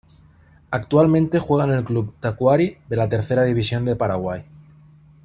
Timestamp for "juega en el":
1.37-1.83